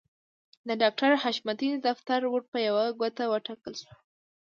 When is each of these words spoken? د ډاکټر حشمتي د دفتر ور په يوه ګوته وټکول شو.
د 0.67 0.69
ډاکټر 0.81 1.11
حشمتي 1.23 1.67
د 1.73 1.77
دفتر 1.87 2.19
ور 2.27 2.43
په 2.51 2.57
يوه 2.67 2.85
ګوته 2.99 3.23
وټکول 3.27 3.73
شو. 3.81 3.93